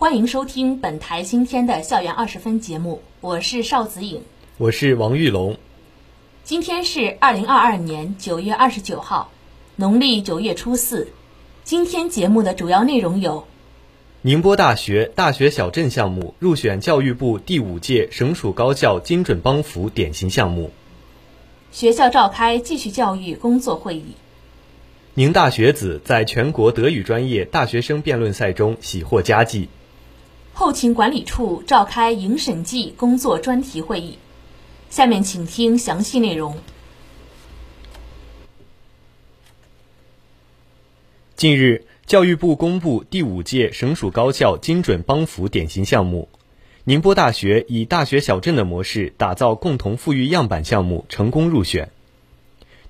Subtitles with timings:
[0.00, 4.22] 欢迎收听本台今天的《校园二十分》节目，我是邵子颖，
[4.56, 5.56] 我是王玉龙。
[6.44, 9.32] 今天是二零二二年九月二十九号，
[9.74, 11.08] 农历九月初四。
[11.64, 13.48] 今天节目的主要内容有：
[14.22, 20.70] 宁波大学大学小镇项目入选教育部第五届省属高校精准帮扶典型项目；
[21.72, 24.14] 学校召开继续教育工作会议；
[25.14, 29.66] 宁大学子在全国德语专业大学生辩论赛中喜获佳绩；
[30.58, 34.18] 后勤管理处召开迎审计工作专题会议。
[34.90, 36.58] 下面请听详细内容。
[41.36, 46.28] 近日，教育部公布第五届省属高校精准帮扶典型项目，
[46.82, 51.92] 宁波大学以大学小镇的模式打造共同富裕样板项目成功入选。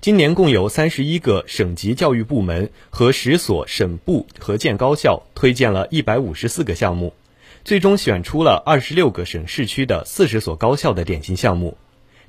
[0.01, 7.13] 今年共有三十一个省级教育部门和十所省部合建高校推荐了一百五十四个项目，
[7.63, 11.77] 最终选出了二十六个省市区的四十所高校的典型项目。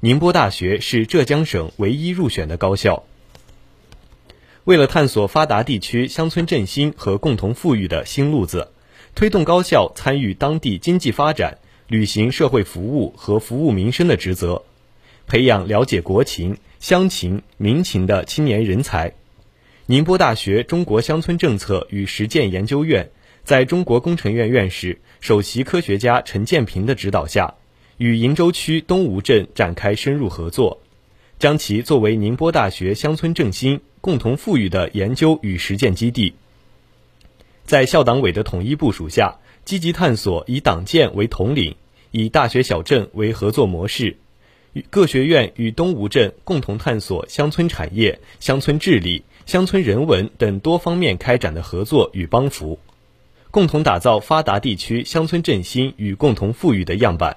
[0.00, 3.04] 宁波大学是浙江省唯一入选的高校。
[4.64, 8.68] 为了探索发达地区乡村振兴和共同富裕的新路子，
[9.14, 14.62] 推动高校参与当地经济发展，履行社会服务和服务民生的职责，
[15.26, 19.14] 培养了解国情、乡情、民情的青年人才，
[19.86, 23.10] 宁波大学中国乡村政策与实践研究院
[23.44, 27.54] 在中国工程院院士、首席科学家陈建平的指导下，
[27.98, 30.80] 与鄞州区东吴镇展开深入合作，
[31.38, 33.80] 将其作为宁波大学乡村振兴。
[34.02, 36.32] 共同富裕的研究与实践基地，
[37.66, 41.76] 在校党委的统一部署下，积极探索以党建为统领、
[42.10, 44.16] 以大学小镇为合作模式，
[44.72, 52.78] 与各学院与东吴镇共同探索乡村产业、乡村治理、乡村人文等多方面开展的合作与帮扶，
[53.50, 57.36] 共同打造发达地区乡村振兴与共同富裕的样板。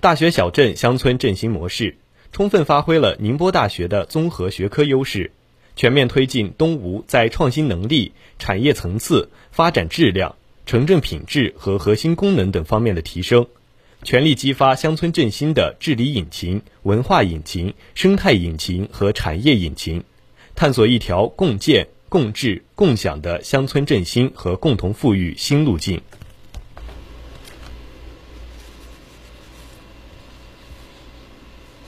[0.00, 1.96] 大学小镇乡村振兴模式。
[2.32, 5.32] 充分发挥了宁波大学的综合学科优势，
[5.74, 13.48] 全面推进东吴在创新能力、产业层次、发展质量、城镇品质和核心功能等方面的提升，
[14.04, 20.04] 全力激发乡村振兴的治理引擎、文化引擎、生态引擎和产业引擎，
[20.54, 26.02] 探索一条共建、共治、共享的乡村振兴和共同富裕新路径。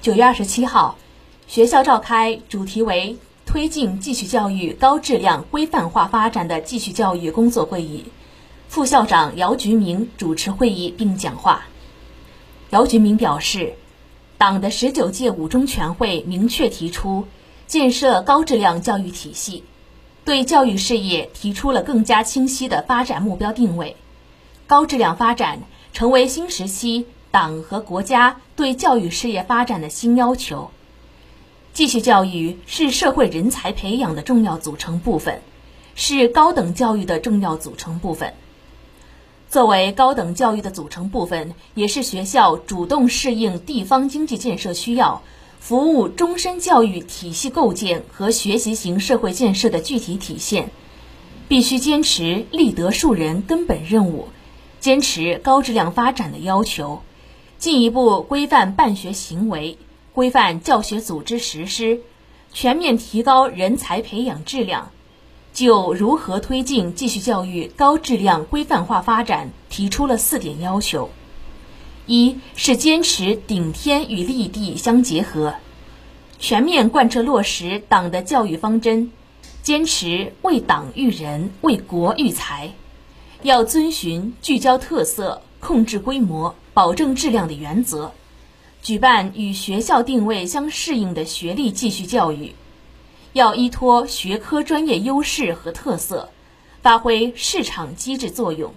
[0.01, 0.97] 九月二十七号，
[1.49, 8.05] 学校召开主题为“推进继续教育高质量规范化发展”的继续教育工作会议。
[8.69, 11.67] 副校长姚菊明主持会议并讲话。
[12.71, 13.75] 姚菊明表示，
[14.39, 17.27] 党的十九届五中全会明确提出
[17.67, 19.65] 建设高质量教育体系，
[20.25, 23.97] 对教育事业提出了更加清晰的发展目标定位，
[24.67, 25.61] 高质量发展
[25.93, 27.07] 成为新时期。
[27.33, 30.71] 党和国家对教育事业发展的新要求。
[31.73, 35.41] 继续教育是社会人才培养的重要组成部分，
[35.95, 38.35] 是高等教育的重要组成部分。
[39.49, 45.23] 作为高等教育的组成部分，也是学校主动适应地方经济建设需要、
[45.65, 50.73] 服务终身教育体系构建和学习型社会建设的具体体现。
[51.47, 54.27] 必须坚持立德树人根本任务，
[54.81, 57.03] 坚持高质量发展的要求。
[57.59, 59.79] 进一步规范办学行为，
[60.13, 62.01] 规范教学组织实施，
[62.53, 64.91] 全面提高人才培养质量，
[65.53, 71.11] 就如何推进继续教育高质量规范化发展提出了四点要求：
[72.07, 75.55] 一是坚持顶天与立地相结合，
[76.39, 79.11] 全面贯彻落实党的教育方针，
[79.63, 82.73] 坚持为党育人、为国育才，
[83.43, 86.55] 要遵循聚焦特色、控制规模。
[86.75, 88.13] 保证质量的原则，
[88.83, 92.55] 举办与学校定位相适应的学历继续教育，
[93.35, 96.31] 要依托学科专业优势和特色，
[96.81, 98.73] 发挥市场机制作用，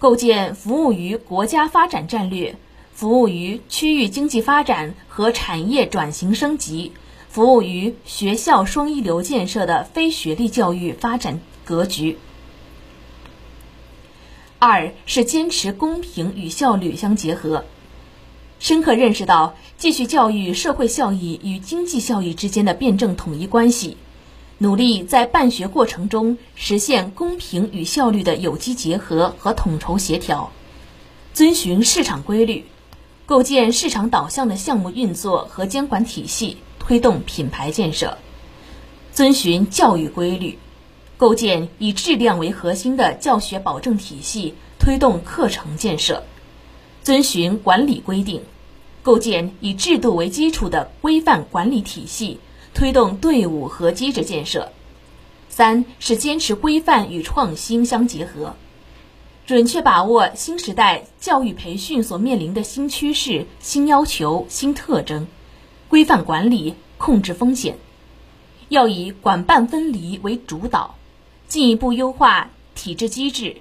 [0.00, 2.56] 构建服务于国家发展战略、
[2.94, 6.92] 服务于区域经济发展和产业转型升级、
[7.28, 12.16] 服务于学校双一流建设的非学历教育发展格局。
[14.58, 17.66] 二是坚持公平与效率相结合，
[18.58, 23.98] 深刻认识到继续教育社会效益与经济效益之间的辩证统一关系，
[24.62, 30.52] 努力在办学过程中实现公平与效率的有机结合和统筹协调，
[31.32, 32.66] 遵循市场规律，
[33.24, 38.18] 构建市场导向的项目运作和监管体系，推动品牌建设。
[39.14, 40.58] 遵循教育规律，
[41.16, 46.16] 构建以质量为核心的教学保证体系，推动课程建设；
[47.02, 48.42] 遵循管理规定，
[49.02, 52.38] 构建以制度为基础的规范管理体系，
[52.74, 54.72] 推动队伍和机制建设。
[55.48, 58.54] 三是坚持规范与创新相结合，
[59.46, 65.26] 准确把握新时代教育培训所面临的新趋势、新要求、新特征，
[65.88, 67.76] 规范管理，控制风险。
[68.68, 70.94] 要以管办分离为主导，
[71.48, 73.56] 进一步优化体制机制，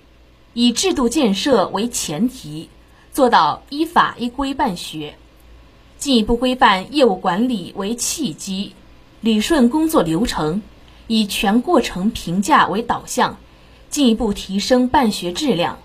[0.54, 2.70] 以制度建设为前提，
[3.12, 5.16] 做到依法依规办学；
[5.98, 8.74] 进一步规范业务管理为契机，
[9.21, 10.62] 理顺工作流程，
[11.07, 13.38] 以全过程评价为导向，
[13.89, 15.80] 进一步提升办学质量。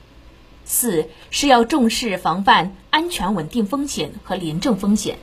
[0.64, 5.19] 四是要重视防范安全稳定风险和廉政风险。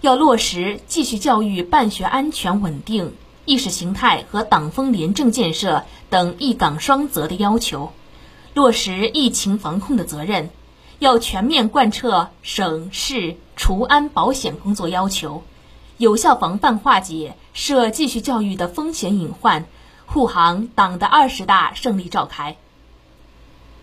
[0.00, 3.14] 要落实继续教育办学安全稳定、
[3.44, 7.92] 意识形态和党风廉政建设等一岗双责的要求，
[8.52, 10.50] 落实疫情防控的责任，
[10.98, 15.44] 要全面贯彻省市除安保险工作要求，
[16.02, 19.66] 有效防范化解涉继续教育的风险隐患，
[20.04, 22.56] 护航党的二十大胜利召开。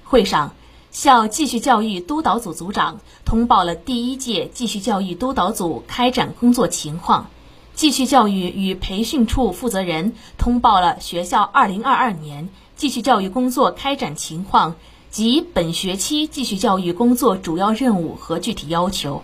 [0.04, 0.54] 会上。
[0.92, 7.30] 校继续教育督导组组长通报了第一届继续教育督导组开展工作情况，
[7.74, 14.76] 继续教育与培训处负责人通报了学校2022年继续教育工作开展情况
[15.10, 19.22] 及本学期继续教育工作主要任务和具体要求。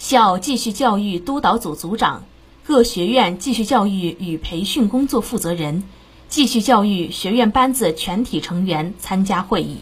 [0.00, 2.24] 校继续教育督导组组长、
[2.64, 5.84] 各学院继续教育与培训工作负责人、
[6.26, 9.76] 继续教育学院班子全体成员参加会议。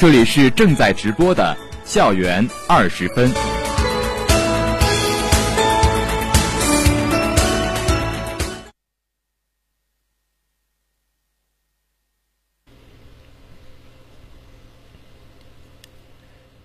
[0.00, 1.56] 这里是正在直播的
[1.88, 3.32] 《校园二十分》。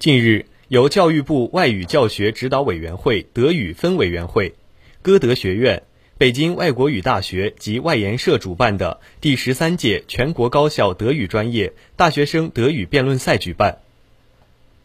[0.03, 4.53] 近日，由教育部外语教学指导委员会德语分委员会、
[5.01, 5.83] 歌德学院。
[6.17, 13.77] 北京外国语大学及外研社主办的第十三届全国高校德语专业大学生德语辩论赛举办。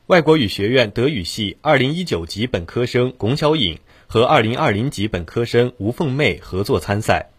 [0.06, 7.31] 外国语学院德语系二零一九级本科生龚小颖和二零二零级本科生吴凤妹合作参赛，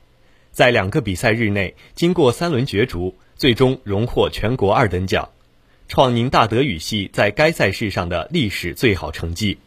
[0.52, 5.30] 在两个比赛日内经过三轮角逐，最终荣获全国二等奖，
[5.90, 9.58] 创宁大德语系在该赛事上的历史最好成绩。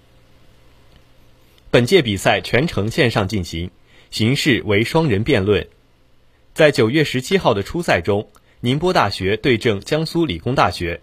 [1.71, 3.71] 本届比赛全程线上进行。
[4.13, 5.67] 形式为双人辩论，
[6.53, 8.29] 在九月十七号的初赛中，
[8.61, 11.01] 宁波大学对阵江苏理工大学，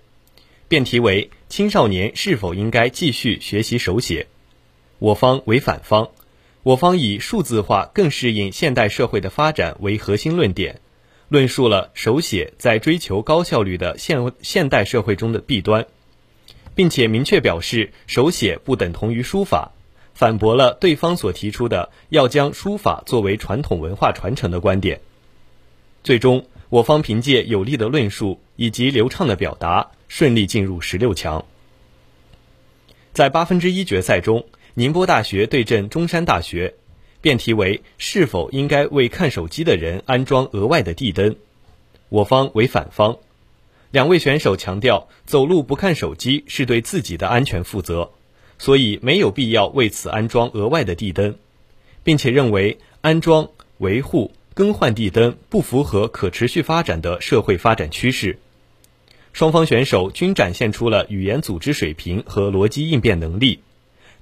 [0.67, 4.27] 辩题为青少年是否应该继续学习手写。
[4.99, 6.11] 我方为反方，
[6.61, 10.79] 我方以数字化更适应现代社会的发展为核心论点，
[11.29, 15.85] 论述了手写在追求高效率的现现代社会中的弊端，
[16.75, 19.71] 并且明确表示手写不等同于书法。
[20.13, 24.99] 反驳了对方所提出的要将书法作为传统文化传承的观点。
[26.03, 31.45] 最终，我方凭借有力的论述以及流畅的表达，顺利进入十六强。
[33.13, 36.75] 在八分之一决赛中，宁波大学对阵中山大学，
[37.21, 41.35] 辩题为是否应该为看手机的人安装额外的地灯。
[42.09, 43.17] 我方为反方，
[43.91, 48.11] 两位选手强调，走路不看手机是对自己的安全负责。
[48.61, 51.35] 所以没有必要为此安装额外的地灯，
[52.03, 58.37] 并且认为安装、维护、更换地灯不符合可持续发展的社会发展趋势。
[59.31, 63.59] 双方选手均展现出了语言组织水平和逻辑应变能力，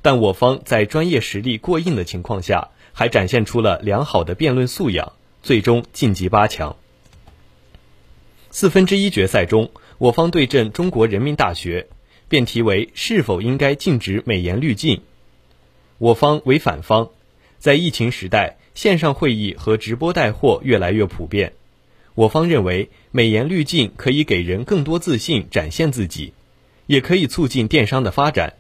[0.02, 5.14] 但我方在专业实力过硬的情况下，还展现出了良好的辩论素养，
[5.44, 6.76] 最终晋级八强。
[8.50, 11.88] 四分之一决赛中，我方对阵中国人民大学。
[12.30, 15.02] 辩题为是否应该禁止美颜滤镜？
[15.98, 17.10] 我方为反方，
[17.58, 21.54] 在疫情时代，线上会议和直播带货越来越普遍。
[22.16, 26.34] 我方认为，美颜滤镜可以给人更多自信，展现自己，
[26.86, 28.56] 也可以促进电商的发展。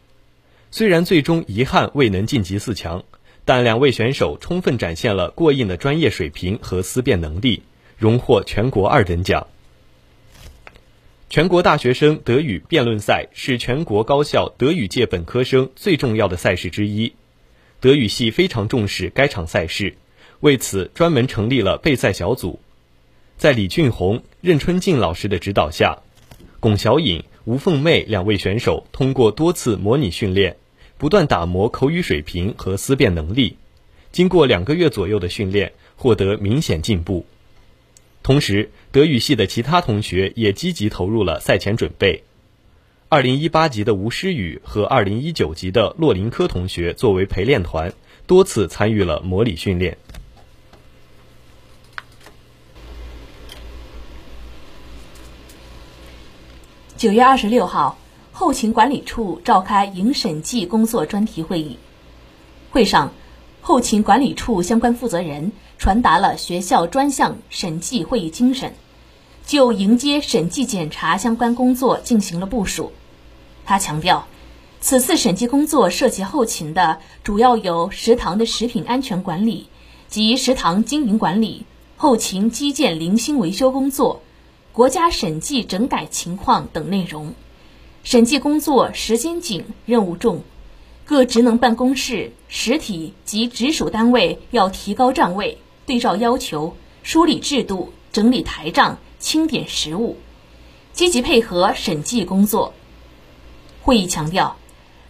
[0.77, 3.03] 虽然最终遗憾未能晋级四强，
[3.45, 7.63] 但两位选手充分展现了过硬的专业水平和思辨能力，
[7.97, 9.47] 荣获全国二等奖。
[11.31, 17.13] 全国大学生德语辩论赛是全国高校德语界本科生最重要的赛事之一，
[17.79, 19.95] 德语系非常重视该场赛事，
[20.41, 22.59] 为此专门成立了备赛小组。
[23.35, 25.97] 在李俊宏、任春静老师的指导下，
[26.59, 30.55] 龚小颖、吴凤妹两位选手通过多次模拟训练，
[30.97, 33.57] 不断打磨口语水平和思辨能力，
[34.11, 37.25] 经过两个月左右的训练，获得明显进步。
[38.23, 42.23] 同时，德语系的其他同学也积极投入了赛前准备。
[43.09, 47.93] 二零一八级的吴诗雨和二零一九级的骆林科同学作为陪练团，
[48.25, 49.97] 多次参与了模拟训练。
[56.97, 57.97] 九月二十六号，
[58.39, 61.79] 后勤管理处召开营审计工作专题会议，
[62.69, 63.11] 会上，
[63.61, 65.51] 后勤管理处相关负责人。
[65.79, 68.75] 传达了学校专项审计会议精神，
[69.47, 72.91] 就迎接审计检查相关工作进行了部署。
[73.65, 74.27] 他强调，
[74.81, 79.67] 此次审计工作涉及后勤的主要有食堂的食品安全管理
[80.07, 81.65] 及食堂经营管理、
[81.95, 84.21] 后勤基建零星维修工作、
[84.73, 87.33] 国家审计整改情况等内容。
[88.09, 90.43] 审计工作时间紧、任务重，
[91.03, 95.57] 各职能办公室、实体及直属单位要提高站位。
[95.85, 100.15] 对照要求，梳理制度，整理台账，清点实务，
[100.93, 102.73] 积极配合审计工作。
[103.81, 104.55] 会议强调，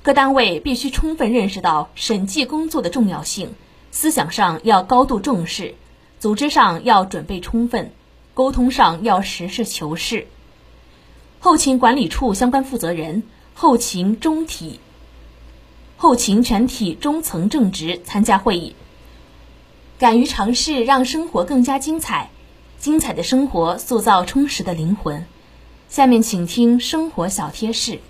[0.02, 3.54] 各单位必须充分认识到审计工作的重要性，
[3.92, 5.76] 思想上要高度重视，
[6.18, 7.92] 组织上要准备充分，
[8.34, 10.26] 沟通上要实事求是。
[11.48, 13.24] 后勤管理处相关负责人、
[13.54, 14.82] 后勤中体、
[15.96, 18.76] 后勤全体中层正职参加会议。
[19.98, 22.32] 敢于尝试，让生活更加精彩。
[22.78, 25.26] 精彩的生活塑造充实的灵魂。
[25.88, 28.02] 下面请听生活小贴士。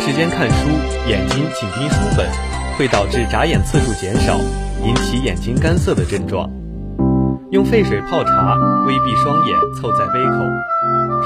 [0.00, 0.70] 长时间看书，
[1.06, 2.26] 眼睛紧盯书本，
[2.78, 4.40] 会导致眨眼次数减少。
[4.82, 6.48] 引起眼睛干涩的症状，
[7.50, 10.38] 用沸水泡茶，微闭双眼，凑在杯口，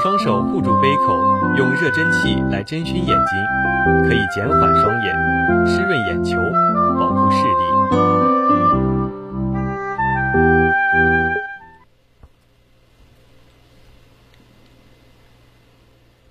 [0.03, 1.17] 双手护住杯口，
[1.57, 6.37] 用热蒸汽来蒸熏眼睛，可以减缓双眼，湿润眼球，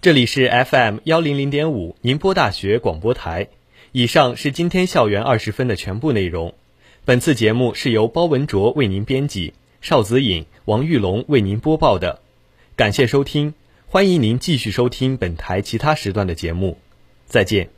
[0.05, 3.49] 这里是 FM 幺零零点五宁波大学广播台，
[3.91, 6.53] 以上是今天校园二十分的全部内容。
[7.07, 12.21] 本次节目是由包文卓为您编辑，邵子颖、王玉龙为您播报的。
[12.77, 13.55] 感谢收听，
[13.87, 16.77] 欢迎您继续收听本台其他时段的节目。
[17.25, 17.74] 再见。